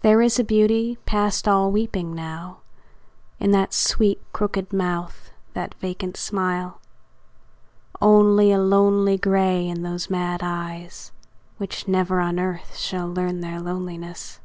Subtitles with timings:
[0.00, 2.58] There is a beauty past all weeping now
[3.38, 6.80] In that sweet, crooked mouth, that vacant smile;
[8.00, 11.12] Only a lonely grey in those mad eyes,
[11.58, 14.40] Which never on earth shall learn their loneliness.